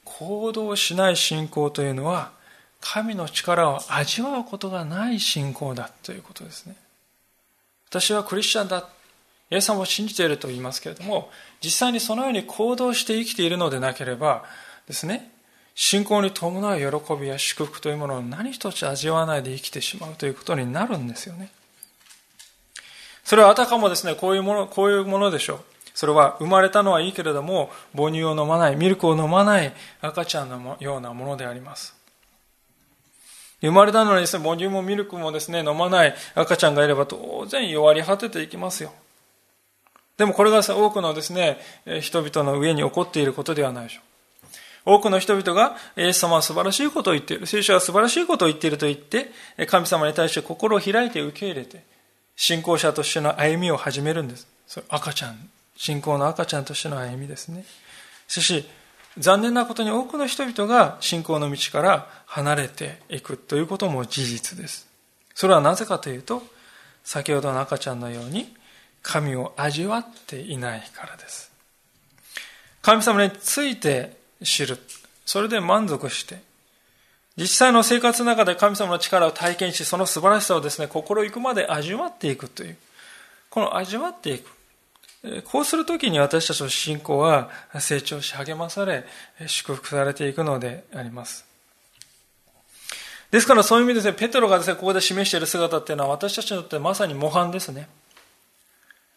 [0.03, 2.31] 行動しない信仰というのは、
[2.79, 6.75] 神の力を味わうことがない信仰だということですね。
[7.89, 8.87] 私はクリスチャンだ。
[9.49, 11.31] イエス様を信じていると言いますけれども、
[11.63, 14.43] 実際にそのように行動して生きているのでなければ
[14.87, 15.31] ですね、
[15.73, 21.49] 信仰に伴う喜びや祝福というものを何一つ味わわないで生きてしまうということになるんですよね。
[23.25, 25.59] それはあたかもですね、こういうもの、こういうものでしょう。
[25.95, 31.95] それは生まれたのはいいけれども、母乳を飲まない、ミルクを飲まない赤ちゃんのようなものであります。
[33.61, 38.93] 生まれたのにですね、母乳もミルクもですね、飲まない赤ちゃんがいれば当然弱り果てていきますよ。
[40.17, 41.59] でもこれが多くのですね、
[42.01, 44.03] 人々の上に起こっていることではないでしょう。
[44.97, 47.47] 多くの人々が、イエス様は素晴らしいことを言っている。
[47.47, 49.31] 聖書は素晴らしいことを言っていると言って、
[49.65, 51.94] 神様に対して心を開いて受け入れて、
[52.35, 54.47] 信仰者としての歩みを始めるんです。
[54.67, 57.65] それ赤ちゃん、信仰の赤ちゃんとしての歩みですね。
[58.27, 58.65] しかし、
[59.17, 64.87] 残念なことに多くの人々が信仰の道から離れていくということも事実です。
[65.33, 66.43] それはなぜかというと、
[67.03, 68.53] 先ほどの赤ちゃんのように
[69.01, 71.51] 神を味わっていないからです。
[72.81, 74.77] 神様について知る。
[75.25, 76.41] それで満足して、
[77.37, 82.77] 実際の生活の中で神様の力を体験し、その素晴らしさをですね、心行くまで味わっていくという。
[83.49, 84.55] この味わっていく。
[85.45, 89.05] こうするときに私たちの信仰は成長し励まされ、
[89.47, 91.45] 祝福されていくのであります。
[93.31, 97.89] ですからそういう意味ですね、ペトロがですね、ここで示している姿っていうのは私たちにとってまさに模範ですね。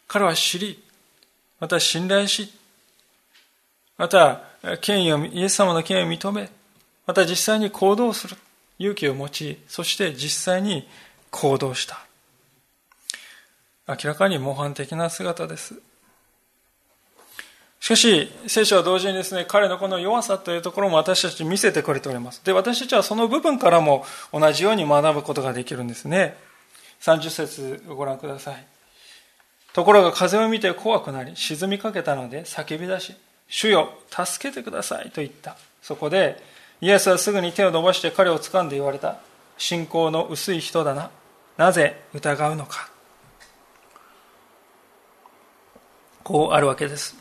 [0.08, 0.82] 彼は知り、
[1.60, 2.52] また信頼し、
[3.96, 4.40] また
[4.80, 6.50] 権威を、イエス様の権威を認め、
[7.08, 8.36] また実際に行動する
[8.78, 10.86] 勇気を持ち、そして実際に
[11.30, 12.00] 行動した。
[13.88, 15.80] 明らかに模範的な姿です。
[17.80, 22.44] しかし、聖書は同時にですね、彼のこの弱さというところも私たち見せてくれております。
[22.44, 26.36] で、私たちはその部分からも同じように学ぶことができるんですね。
[27.00, 28.66] 30節ご覧ください。
[29.72, 33.14] ところが風を見て怖くなり、沈みかけたので叫び出し、
[33.48, 35.56] 主よ、助けてくださいと言った。
[35.80, 39.18] そこで、イエスはすぐに手を伸ばして彼を掴んで言われた。
[39.56, 41.10] 信仰の薄い人だな。
[41.56, 42.90] なぜ疑うのか。
[46.22, 47.16] こうあるわけです。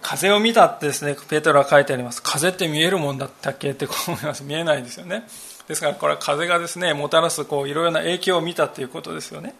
[0.00, 2.22] 風を見たってですね、ペテロは書いてあります。
[2.22, 4.44] 風って見えるもんだったっけってこう思います。
[4.44, 5.26] 見えないですよね。
[5.66, 9.54] ですからこれは風がですね、もたらすこういろいろな影響を見たということですよね。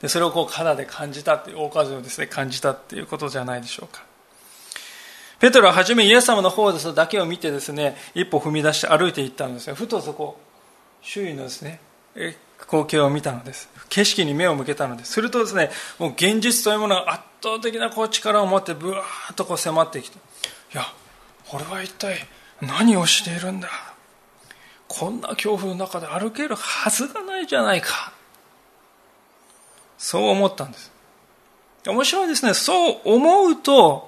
[0.00, 4.04] でそれをこう肌で感じたって大風をですね感じたっていうことじゃないでしょうか
[5.40, 10.38] ペテロは初めイエス様の方ですだけを見てですね一歩踏み出して歩いていったんですがふとそこ
[11.00, 11.80] 周囲のですね
[12.60, 13.68] 光景を見たのです。
[13.88, 15.12] 景色に目を向けたのです。
[15.12, 20.82] するとですねもう現実というものが圧倒的なこう力を持ってぶわーっとこう迫ってきていや
[21.52, 22.16] 俺は一体
[22.60, 23.68] 何をしているんだ。
[24.88, 28.12] こんな恐怖の中で歩けるはずがないじゃないか。
[29.98, 30.90] そう思ったんです。
[31.86, 32.54] 面白いですね。
[32.54, 34.07] そう思うと、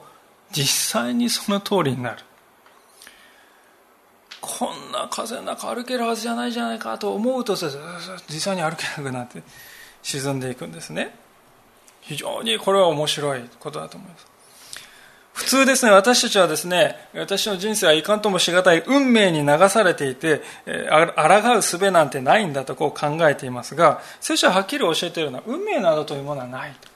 [0.52, 2.18] 実際にその通りになる。
[4.40, 9.42] こんな風の中歩けるはずじゃないじゃないかと思うと、実際に歩けなくなって
[10.02, 11.14] 沈んでいくんですね。
[12.00, 14.26] 非常にこれは面白いことだと思います。
[15.32, 26.89] 普通ですね、私たちはですね、私の人生はいかんともしがたい運命に流されていて、抗う術なんてないんだとこう考えていますが、聖書ははっきり教えているのは、運命などというものはないと。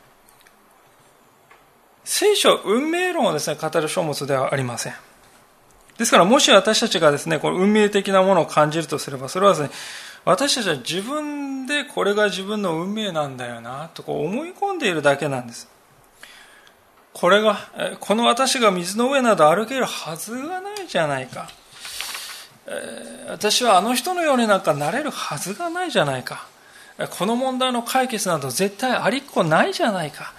[2.04, 4.94] 聖書運命論をですね、語る書物ではありません。
[5.98, 9.70] ですから、もし私たちがですね、この運命的なものを感じるとすれば、それはですね、
[10.24, 15.68] 私たちは自分でこれが自分の運命なんだよな、とこう思い込んでいるだけなんです。
[17.12, 17.58] これが、
[18.00, 21.48] この私が水の上など歩けるはずがないじゃないか。
[23.28, 26.46] 私はあの人のようになんかなれるはずがないじゃないか。
[27.10, 30.32] この問題の解決など絶対ありっこないじゃないか。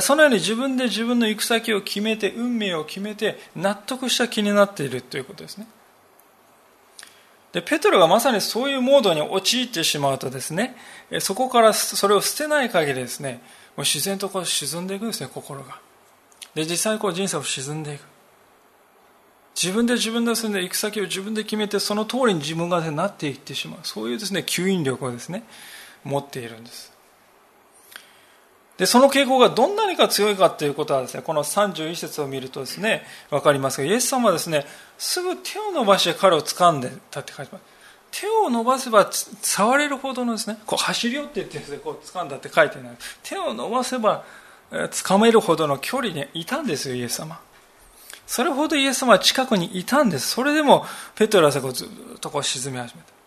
[0.00, 5.66] そのように自分で自分の行く先を決めて、運命を決めて、納得した気になっているということですね。
[7.52, 10.76] で、ペトロがまさにそういうモードに陥ってしまうとですね、
[11.18, 13.42] そこからそれを捨てない限りですね、
[13.76, 15.78] もう自然とこう沈んでいくんですね、心が。
[16.54, 18.04] で実際こう人生を沈んでいく
[19.60, 25.44] 自分で自分で住んで行く先を自分で決めてその通りに自分がねなっていってしまうそういうですね吸引力をですね
[26.04, 26.89] 持っているんです
[28.80, 34.64] でその傾向がどんなにか強いかということはですねこの31節を見るとですね分かりますがイエス様はですね
[34.98, 37.64] すぐ手を伸ばして彼を掴んでたって書いてます
[38.22, 44.24] 手を伸ばせば触れるほどのですねこう走り寄っていってですねこう掴んだって書いてない手を伸ばせば
[44.70, 47.40] 掴めるほどの距離にいたんですよ、イエス様。
[48.26, 50.28] それほどイエス様は近くにいたんです。
[50.28, 51.88] それでも、ペトロはそこずっ
[52.20, 53.19] とこう沈み始めた。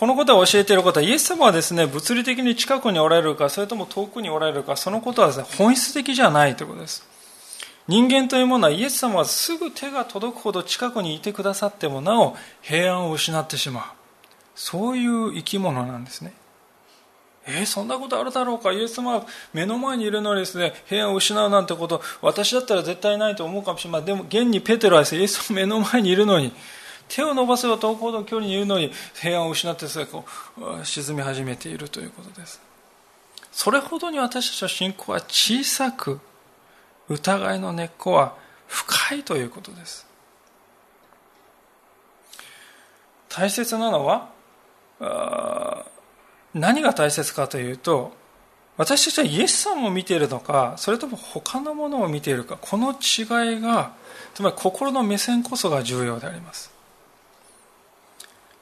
[0.00, 7.06] このことを教えていることは、イエス様はですね、物理的に近くにおられるか、それとも遠くにおられるか、そのことはですね、本質的じゃないということです。
[7.86, 13.84] 人間というものは、イエス様はすぐ手が届くほど近くにいてくださってもなお、平安を失ってしまう。
[14.54, 16.32] そういう生き物なんですね。
[17.46, 24.02] えー、そんなことあるだろうかイエス様は目の前にいるのにですね、平安を失うなんてこと、私だったら絶対ないと思うかもしれない。
[24.02, 26.54] でも、現にペテロはですね、イエス様目の前にいるのに、
[27.10, 30.24] 手を伸ばせば遠くほど距離にいるのに、平安を失ってですね、こ
[30.56, 32.60] う沈み始めているということです。
[33.52, 36.20] それほどに私たちの信仰は小さく、
[37.08, 38.36] 疑いの根っこは
[38.68, 40.06] 深いということです。
[43.28, 44.30] 大切なのは、
[46.54, 48.12] 何が大切かというと
[48.76, 53.92] 私たちはイエス様を見ているのかそれとも他のものを見ているかこの違いが
[54.34, 56.70] つまり心の目線こそが重要であります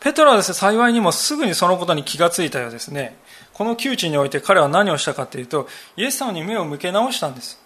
[0.00, 3.16] ペトロはですね幸いにもすぐにそのことに気がついたようですね
[3.52, 7.60] この窮地において彼は何をしたかというとイエス様に目を向け直したんです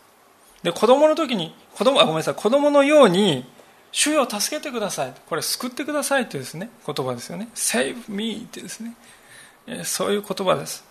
[0.62, 3.44] で子供の時に子供あごめんなさい子供のように
[3.90, 8.94] 主よ助けてくださいこれ救ってくださいというですね言葉ですよね save me ってですね
[9.84, 10.84] そういう言葉です。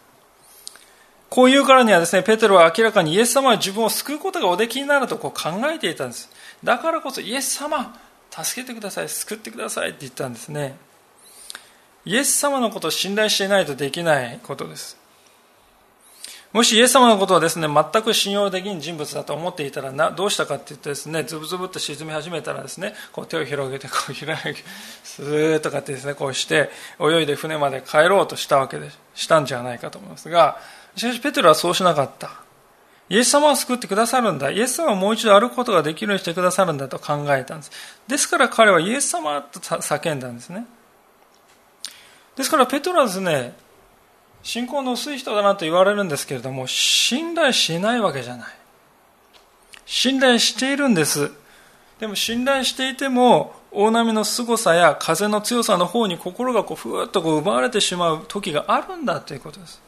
[1.30, 6.30] こう言うからにはですね、ペテロは明らかにイエス様は自分を救うことがおできになるとこう考えていたんです。
[6.64, 7.98] だからこそイエス様、
[8.30, 10.76] 助けてください、救ってくださいって言ったんですね。
[12.06, 14.98] イエス様のことを信頼していないとできないことです。
[16.54, 24.64] もしイエス様のことをですね、全く信用できん人物だと思っていたらな、どうしたかって言ってですね、ズブズブと沈み始めたらですね、こう手を広げて、こう開いて、
[25.04, 30.60] スーッとかってですね、こうして、泳いで船まで帰ろうとしたわけで、したんじゃないかと思いますが、
[30.98, 32.42] しかしペテロはそうしなかった。
[33.08, 34.52] イエス様を救ってくださるんだ。
[34.52, 37.72] イエス様をもう一度歩くことができるようにしてくださるんだと考えたんです。
[38.08, 40.66] ですから彼はイエス様と叫んだんですね。
[42.42, 43.54] ですからペトロはですね、
[44.44, 48.48] 信仰の薄い人だなと言われるんですけれども、信頼しないわけじゃない。
[49.86, 51.32] 信頼しているんです。
[52.00, 59.80] でも信頼していても、大波の凄さや風の強さの方に心がこうふーっとこう奪われてしまう時があるんだということです。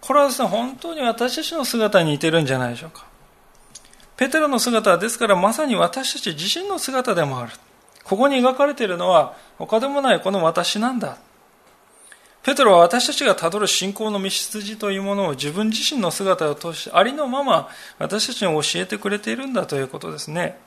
[0.00, 3.04] これはですね、本当に私たちの姿に似てるんじゃないでしょうか。
[4.16, 7.52] ペテロの姿はですからまさに私たち自身の姿でもある。
[8.08, 11.18] ここに描かれているのは他でもないこの私なんだ。
[12.42, 20.58] ペトロは私たちがたどる信仰の道筋というものを自分自身の姿を通してありのまま私たちに教えてくれているんだということですね。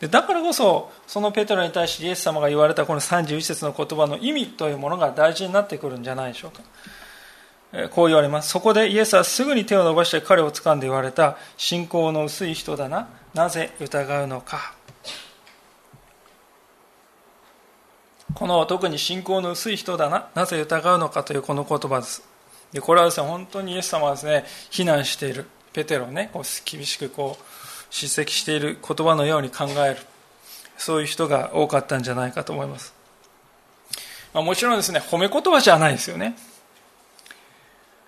[0.00, 7.88] でだからこそ、そのペトロに対してイエス様が言われたこの31節の言葉の意味というものが大事になってくるんじゃないでしょうか。
[7.88, 8.50] こう言われます。
[8.50, 14.75] そこでイエスはすぐに手を伸ばして彼を掴んで言われた、信仰の薄い人だな、なぜ疑うのか。
[18.36, 22.22] この特に信仰の薄い人だな、なぜ疑うのかというこの言葉です。
[22.70, 27.44] でこれはですね、本当にイエス様はですね、非難している、ペテロをね、こう厳しくこう、
[27.88, 29.96] 叱責している言葉のように考える、
[30.76, 32.92] そういう人が多かったんじゃないかと思います。
[34.34, 36.36] まあ、もちろんですね、褒め言葉じゃないですよね。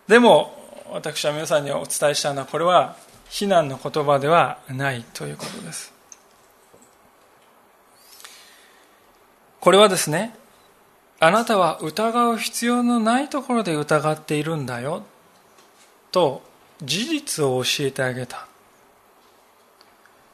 [0.09, 0.55] でも、
[0.93, 2.97] 私は皆さんにお伝えしたのは、これは
[3.31, 5.98] 非難の言葉ではないということです。
[9.69, 10.35] これはですね、
[11.21, 15.03] あなたは疑う必要のないところで疑っているんだよ
[16.11, 16.41] と
[16.83, 18.47] 事実を教えてあげた。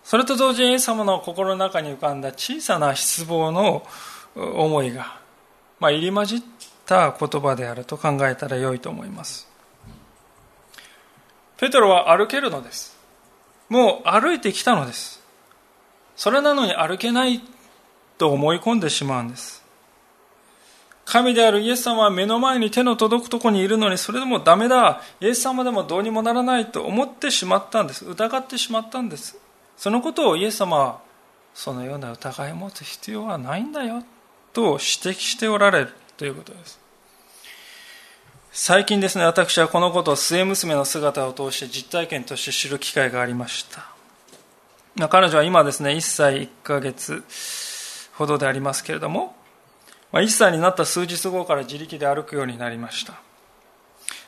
[0.04, 3.84] それと同時にイエス様の心の中に浮かんだ小さな失望の
[4.36, 5.18] 思いが、
[5.80, 6.42] まあ、入り混じっ
[6.86, 9.48] た言葉であると考えたらよいと思います。
[11.56, 12.96] ペトロは歩けるのです。
[13.68, 15.20] もう歩いてきたのです。
[16.14, 17.40] それなのに歩けない
[18.24, 19.62] と思い込んでしまうんです。
[21.04, 25.02] 神であるイエス様は目の前に手の届くとこにいるのにそれでもダメだ。
[25.20, 28.06] イエス様でもどうにもならないと思ってしまったんです。
[28.06, 29.36] 疑ってしまったんです。
[29.76, 31.00] そのことをイエス様は
[31.52, 34.02] そのような疑いを持つ必要はないんだよ。
[34.54, 35.92] と指摘しておられる。
[36.16, 36.80] ということです。
[38.52, 43.66] 最近ですね私はこのことを末娘の姿を通して実体験として知る機会がありまし
[44.96, 45.08] た。
[45.08, 47.22] 彼女は今ですね1歳1ヶ月。
[48.14, 49.36] ほどでありますけれども、
[50.12, 53.14] まあ、1歳になった数日後から自力で歩くようになりました。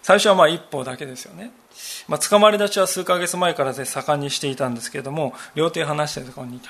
[0.02, 1.50] 最初はまあ一歩だけですよね、
[2.06, 6.60] まあ、捕まり立ちは数ヶ月前からで盛んにしていたんですけれども両手離してるところにっ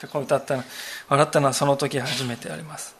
[0.00, 0.56] てこう歌った
[1.08, 2.96] 笑ったのはその時初めてあります。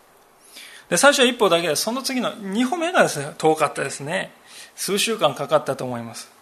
[0.88, 4.32] で最初は一歩だけでその次の2歩目がですね遠かったですね。
[4.76, 6.33] 数週間かかったと思います。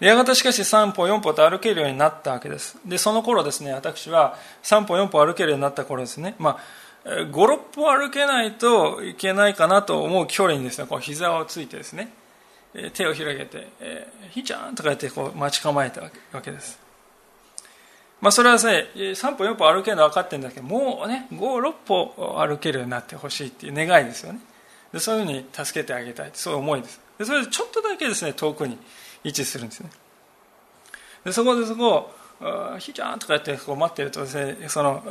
[0.00, 2.78] やがてしかし3歩4歩と歩けるようになったわけです。
[2.86, 6.34] でその頃ですね私は3歩4歩歩けるようになった頃ですね。
[6.38, 6.58] まあ
[7.04, 12.12] 56歩歩けないといけないかなと思う距離にですねこう膝をついてですね
[12.94, 13.68] 手を広げて
[14.32, 16.10] 「ひーちゃん」とか言ってこう待ち構えたわ
[16.42, 16.78] けです。
[18.20, 24.40] まあそれはですね3歩4歩歩けるのは分かってるんだけどもうね56歩歩けるようになってほしいっていう願いですよね。
[24.92, 27.00] でそういうふうに助けてあげたいそういう思いです。
[27.18, 28.78] でそれでちょっとだけですね遠くに
[29.24, 29.90] 位置するんですね。
[31.24, 32.20] でそこでそこを
[32.78, 35.02] 「ひーちゃん」とか言ってこう待ってるとですねその、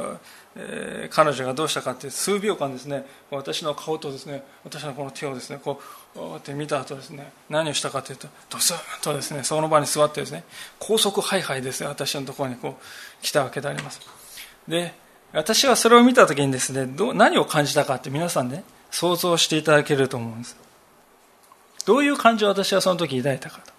[0.56, 5.80] えー、彼女がどうしたかって数秒間ですね私の顔とですね私のこの手をですねこ
[6.16, 10.44] うって見た後ですね何をしたかというとドスンとですねその場に座ってですね
[10.80, 14.00] 高速ハイハイですね私のところにこう来たわけであります。
[14.68, 14.94] で
[15.32, 20.58] 私はそれを見た時にですねど何を感じたかって皆さんね想像していただけると思うんです。
[21.86, 23.79] どういう感情を私はその時抱いたかと。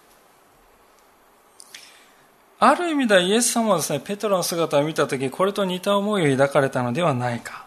[2.61, 7.65] ある意味ではイエス様はですね、ペトロの姿を見たとき、これと似た思いを抱かれたのではないか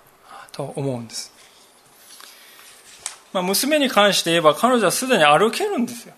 [0.51, 1.33] と思うんです。
[3.33, 6.13] まあ、娘に関して言えば彼女はすでに歩けるんですよ。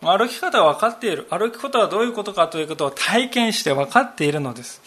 [0.00, 1.26] 歩き方は分かっている。
[1.30, 4.80] 歩くことはどういうことかということを体験して分かっているのです。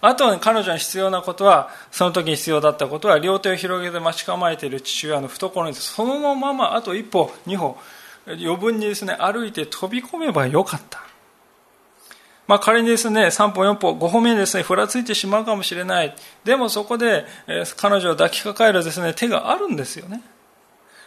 [0.00, 7.76] あとは彼女に必要なことは、その時に必要だったことは、両手を広げて待ち構えている父親の懐にそのままあと一歩、二歩、
[8.26, 11.11] 余分にですね、歩いて飛び込めばよかった。
[12.52, 16.14] まあ、仮にですね、3歩4歩、5歩目にですね、ふらついてしまうかもしれない。
[16.44, 20.20] でもそこで、え、彼女を抱きかかえるですね、手があるんですよね。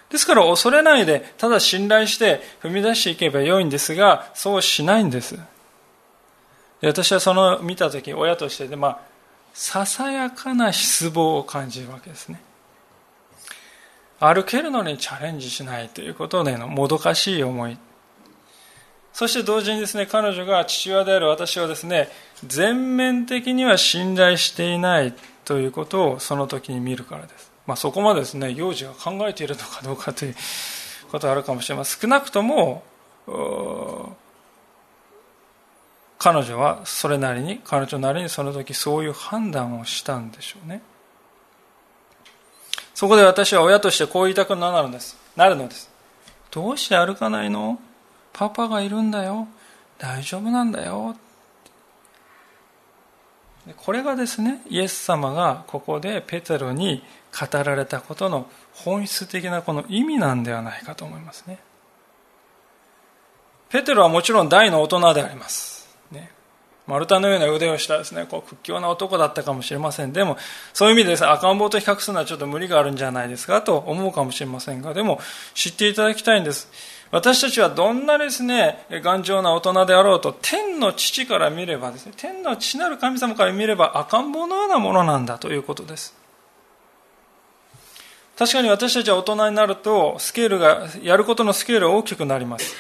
[0.10, 5.36] ですから恐れないで、ただ信頼して踏み出していけばよいんですが、そうしないんです。
[6.82, 9.00] で私はその見た時、親としてで、まあ、
[9.54, 12.42] ささやかな失望を感じるわけですね。
[14.20, 17.78] 歩けるのにチャレンジしないということでのもどかしい思い。
[19.16, 22.10] そして同時にですね、彼女が父親である私をですね、
[22.46, 25.14] 全面的には信頼していない
[25.46, 27.50] ということをその時に見るからです。
[27.66, 30.36] まあ、そこまでですね、幼児が考えているのかどうかという
[31.10, 32.02] ことがあるかもしれません。
[32.02, 32.84] 少なくとも、
[36.20, 40.82] 彼女はそれなりに、彼女なりにその時そういう判断をしたんでしょうね。
[42.94, 45.16] そこで私は親としてこう言いたくなるのです。
[45.38, 45.90] なるのです。
[46.52, 47.80] どうして歩かないの？
[48.38, 49.48] パパがいるんだよ。
[49.98, 51.16] 大丈夫なんだよ。
[53.78, 61.60] これがですね、イエス様がここでペテロに語られたことの本質的なこの意味なんではないかと思いますね。
[63.70, 65.88] ペテロはもちろん大の大人であります。
[66.12, 66.30] ね、
[66.88, 70.12] マルタのような腕をしたですね、こう屈強な男だったかもしれません。
[70.12, 70.38] でも、
[70.74, 75.22] そういう意味でですね、赤ん坊と比較するのはちょっと無理があるんじゃないですかと思うかもしれませんが、でも
[75.54, 76.70] 知っていただきたいんです。
[77.16, 86.14] 私たちはどんなですね、頑丈な大人であろうと、天の父から見ればですね、天の父なる神様から見れば赤ん坊のようなものなんだということです。
[88.38, 92.76] 確かに私たちは大人になると、スケールが、やることのスケールが大きくなります。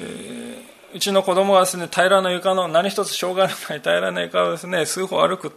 [0.00, 5.52] えー、うちの子供はですね、平らな床の何一つ障害のない平らな床をですね、数歩歩く。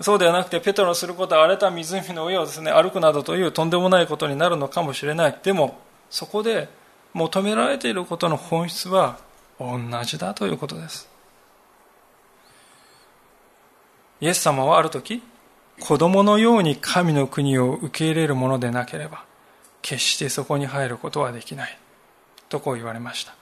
[0.00, 5.38] そうではなくて、ペトロすることは荒れた湖の上をですね、歩くなどというとんでもないことになるのかもしれない。
[5.42, 6.79] でも、そこで
[7.12, 9.18] 求められていることの本質は
[9.58, 11.08] 同じだということです。
[14.20, 15.22] イエス様はある時、
[15.80, 19.24] 子供のように神の国を受け入れるものでなければ、
[19.82, 21.78] 決してそこに入ることはできない。
[22.50, 23.34] とこう言われました。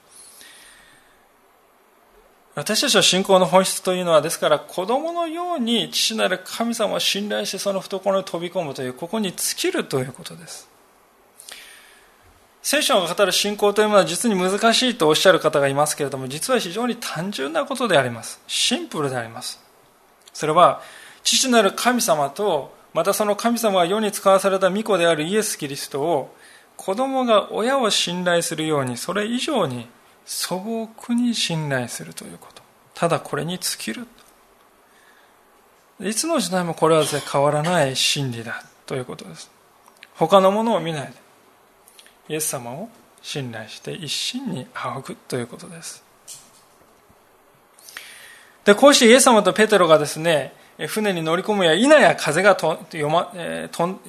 [2.55, 10.68] 私たちの信仰の本質というのは、ですから子供のように父なる神様を信頼してその懐に飛び込むという、ここに尽きるということです。
[12.61, 18.41] 聖書が語る信仰というものは実に難しいとおっしゃる方がいますけれども、実は非常に単純なことであります。
[18.47, 19.63] シンプルであります。
[20.33, 20.81] それは、
[21.23, 26.35] 父なる神様と、またその神様が世に使わされた御子であるイエス・キリストを、
[26.75, 29.87] 子供が親を信頼するように、それ以上に
[30.25, 32.61] 素朴に信頼するということ。
[32.93, 34.07] ただこれに尽きる。
[36.01, 39.49] いつの時代もこれは変わらない真理だということです。
[40.15, 41.13] 他のものを見ないで、
[42.29, 42.89] イエス様を
[43.21, 46.03] 信頼して一心に仰ぐということです。
[48.63, 50.53] で、こうしてイエス様とペテロがですね、
[50.87, 53.99] 船に乗り込むや否や風がと、まえと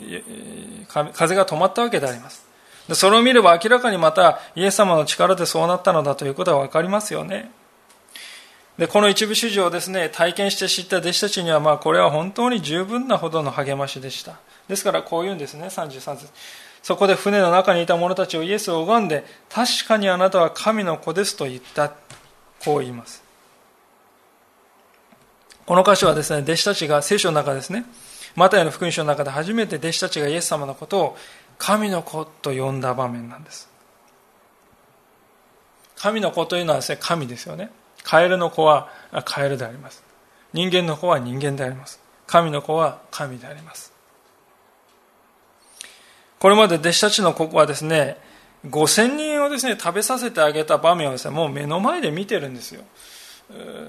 [1.13, 2.45] 風が止まったわけであります。
[2.89, 7.51] でそれを見れば明らかにまたイエス様の力でそうなったのだということは分かりますよね。
[8.79, 14.39] で、この一部始終をですね、体験して知った弟子たちには、まあ、これは本当に十分なほどの励ましでした。
[14.69, 16.29] ですから、こう言うんですね、33節。
[16.83, 21.93] そこで船の中にいた者たちをイエスを拝んで、確かにあなたは神の子ですと言った。
[22.65, 23.23] こう言います。
[25.67, 27.85] この箇所はですね、弟子たちが聖書の中ですね、
[28.35, 31.17] マタイの福音書の中で初めて弟子たちがイエス様のことを
[31.59, 33.69] 神の子と呼んだ場面なんです。
[35.97, 37.71] 神の子というのはですね、神ですよね。
[38.03, 38.89] カエルの子は
[39.25, 40.03] カエルであります。
[40.53, 42.01] 人間の子は人間であります。
[42.27, 43.90] 神の子は神であります。
[46.41, 48.17] これまで弟子たちのここはですね、
[48.67, 52.83] 5000人をですね、食べさせてあげた場面をですね、もう目の前で見てるんですよ。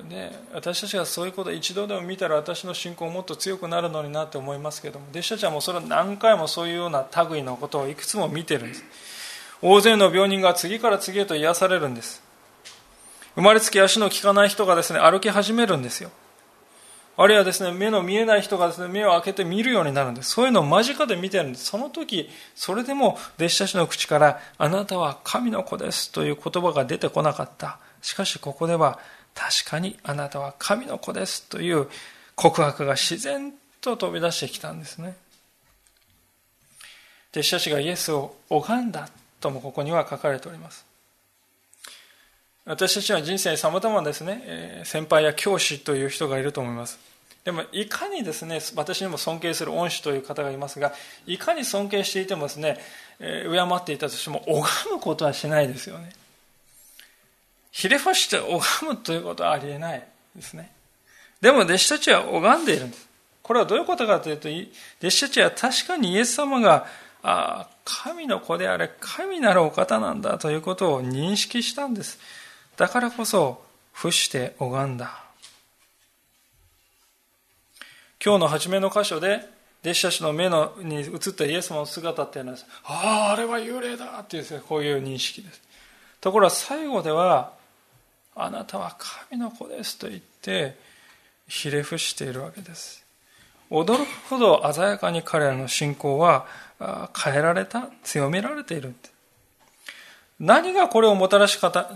[0.09, 8.83] ね、私たちがそういうことを一度でも見たら私の信仰もっと強くなるのになって思いますけども弟子たちはもうそれを何回もそういうような類のことをいくつも見てるんです。
[9.61, 12.23] 大勢の病人が次から次へと癒されるんです。
[13.35, 16.09] 生まれつき足の利かない人がですね歩き始めるんですよ。
[17.17, 28.99] あるいはですね目の見えない人がですね目を開けて見るようになるんですそういうのを間近で見てるんですその時それでも弟子たちの口からあなたは神の子ですという言葉が出てこなかったしかしここでは
[29.33, 31.87] 確かにあなたは神の子ですという
[32.35, 35.15] 告白が自然と飛び出してきたんですね。
[37.31, 39.09] 弟子たちがイエスを拝んだ
[39.39, 40.85] ともここには書かれております。
[42.71, 46.99] 私たちは人生に様々ですね、先輩や教師という人がいると思います。
[47.43, 50.93] でも、いかにですね、私にも尊敬する恩師という方がいますが、
[51.27, 52.79] いかに尊敬していてもですね、
[53.19, 56.13] 敬っていたとしても、拝むことはしないですよね。
[57.71, 60.71] ひれ伏して拝むということはありえないですね。
[61.41, 63.05] でも弟子たちは拝んでいるんです。
[63.43, 66.87] これはどういうことかというと、弟子たちは確かにイエス様が
[67.23, 72.19] ああ神の子であれ神なるお方なんだということを認識したんです
[72.81, 73.63] だからこそ
[73.93, 75.23] 伏して拝んだ。
[78.25, 79.47] 今日の初めの箇所で
[79.83, 85.61] 弟子たちの目のに映ったイエス様の姿っていうのはあああれは幽霊だっていうねこういう認識です。
[86.21, 87.53] ところが最後では
[88.35, 88.97] あなたは
[89.29, 90.75] 神の子ですと言って
[91.47, 93.05] ひれ伏しているわけです。
[93.69, 96.47] 驚くほど鮮やかに彼らの信仰は
[97.15, 98.95] 変えられた強められている
[100.41, 101.87] 何がこれをもたらし方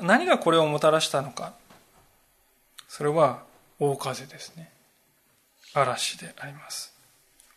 [0.00, 1.52] 何がこれをもたらしたのか。
[2.88, 3.42] それは
[3.78, 4.72] 大風ですね。
[5.74, 6.94] 嵐であります。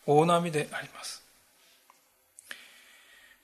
[0.06, 1.21] 大波であります。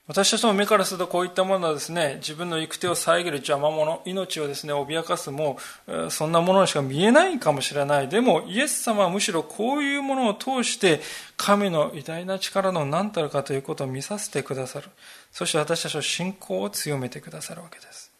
[0.09, 8.07] 私たちの目からするとこういったものはですね自分の行く手を遮る邪魔者命をですね脅かすもうそんなものにしか見えないかもしれない。
[8.07, 10.99] でもイエス様はむしろこういうものを通して
[11.37, 14.89] 神の偉大な力の何たるかということを見させてくださる。
[15.31, 18.11] そして私たちの信仰を強めてくださるわけです。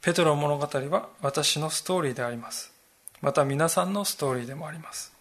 [0.00, 2.72] ペトロ物語は私のストーリーであります。
[3.20, 5.13] また皆さんのストーリーでもあります。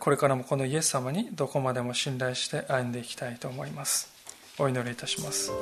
[0.00, 4.10] これからもこのイエス様にどこまでも信頼して歩んでいきたいと思います。
[4.58, 5.52] お祈りいたします。